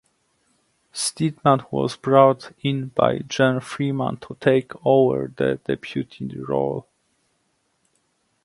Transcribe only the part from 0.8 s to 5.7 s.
Steedman was brought in by Jeane Freeman to take over the